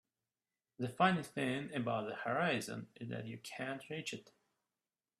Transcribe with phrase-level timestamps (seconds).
[0.79, 4.31] The funny thing about the horizon is that you can't reach it.